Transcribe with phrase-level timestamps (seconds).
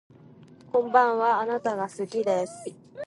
[0.71, 2.73] こんばんはあなたが好きです